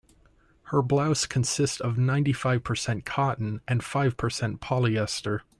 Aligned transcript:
Her 0.69 0.81
blouse 0.81 1.27
consists 1.27 1.79
of 1.79 1.95
ninety-five 1.99 2.63
percent 2.63 3.05
cotton 3.05 3.61
and 3.67 3.83
five 3.85 4.17
percent 4.17 4.59
polyester. 4.59 5.41